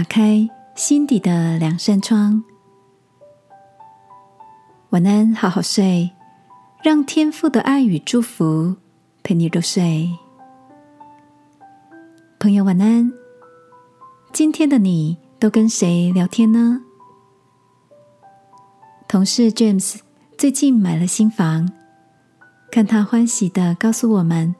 [0.00, 2.42] 打开心底的两扇窗。
[4.88, 6.10] 晚安，好好睡，
[6.82, 8.76] 让天父的爱与祝福
[9.22, 10.08] 陪你入睡。
[12.38, 13.12] 朋友，晚安。
[14.32, 16.80] 今天的你都跟谁聊天呢？
[19.06, 19.98] 同事 James
[20.38, 21.70] 最近买了新房，
[22.72, 24.54] 看他欢喜的告诉我们，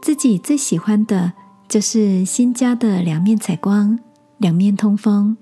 [0.00, 1.32] 自己最喜欢的
[1.66, 3.98] 就是新家的两面采光。
[4.38, 5.36] 两面通风。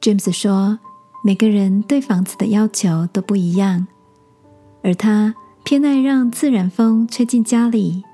[0.00, 0.78] James 说
[1.24, 3.86] ：“每个人对房子的要求都不一样，
[4.82, 8.04] 而他偏爱让自然风吹进家里。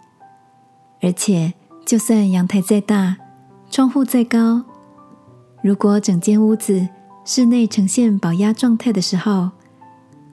[1.03, 1.55] 而且，
[1.85, 3.17] 就算阳台再大，
[3.71, 4.63] 窗户再高，
[5.63, 6.87] 如果整间屋子
[7.25, 9.51] 室内呈现保压状态的时候，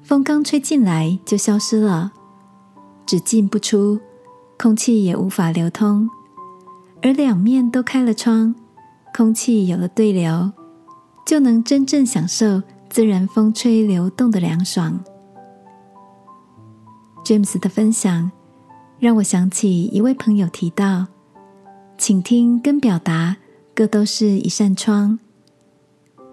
[0.03, 2.11] 风刚吹进来就消失了，
[3.05, 3.99] 只进不出，
[4.59, 6.09] 空气也无法流通。
[7.01, 8.53] 而两面都开了窗。”
[9.17, 10.51] 空气有了对流，
[11.25, 15.03] 就能真正享受自然风吹流动的凉爽。
[17.25, 18.31] James 的分享
[18.99, 21.07] 让我想起一位朋友提到，
[21.97, 23.37] 倾听跟表达
[23.73, 25.17] 各都是一扇窗。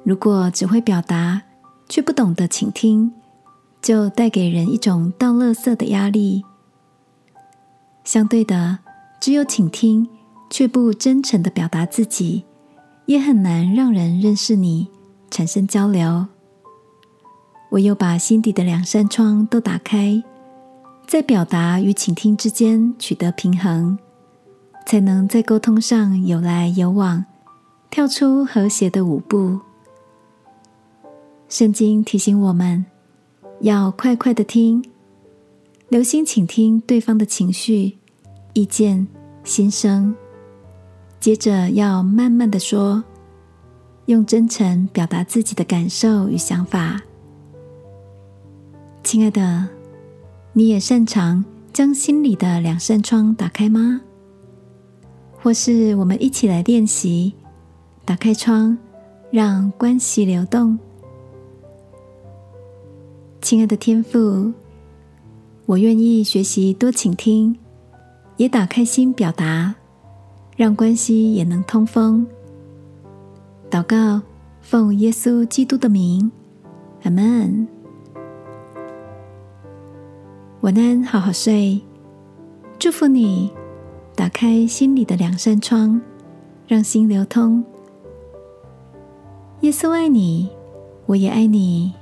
[0.03, 1.41] 如果只会表达，
[1.89, 3.11] 却不懂得倾听，
[3.81, 6.45] 就带给人一种倒垃圾的压力。
[8.05, 8.81] 相对的，
[9.19, 10.07] 只有倾听
[10.51, 12.45] 却不真诚的表达自己。
[13.07, 14.89] 也很难让人认识你，
[15.31, 16.27] 产生交流。
[17.71, 20.23] 唯有把心底的两扇窗都打开，
[21.07, 23.99] 在表达与倾听之间取得平衡，
[24.87, 27.25] 才能在沟通上有来有往，
[27.91, 29.61] 跳出和谐的舞步。
[31.49, 32.85] 圣经提醒我们，
[33.61, 34.85] 要快快的听，
[35.89, 37.99] 留心倾听对方的情绪、
[38.53, 39.07] 意见、
[39.43, 40.15] 心声。
[41.25, 43.03] 接着要慢慢的说，
[44.05, 47.01] 用真诚表达自己的感受与想法。
[49.03, 49.67] 亲爱的，
[50.53, 54.03] 你也擅长将心里的两扇窗打开吗？
[55.41, 57.33] 或是我们一起来练习，
[58.05, 58.77] 打开窗，
[59.31, 60.79] 让关系流动。
[63.41, 64.53] 亲爱的天父，
[65.65, 67.57] 我愿意学习多倾听，
[68.37, 69.75] 也打开心表达。
[70.57, 72.27] 让关系也能通风。
[73.71, 74.23] 祷告，
[74.61, 76.31] 奉耶稣基督的名，
[77.03, 77.67] 阿门。
[80.61, 81.81] 晚安，好好睡。
[82.79, 83.51] 祝福你，
[84.15, 86.01] 打开心里的两扇窗，
[86.67, 87.65] 让心流通。
[89.61, 90.49] 耶稣爱你，
[91.07, 91.93] 我也爱你。